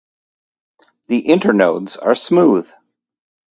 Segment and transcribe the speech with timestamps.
[1.09, 2.67] The internodes are smooth.